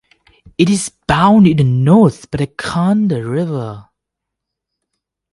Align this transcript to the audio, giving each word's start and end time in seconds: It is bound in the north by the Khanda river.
It 0.57 0.67
is 0.67 0.89
bound 0.89 1.45
in 1.45 1.57
the 1.57 1.63
north 1.63 2.31
by 2.31 2.37
the 2.37 2.47
Khanda 2.47 3.23
river. 3.23 3.89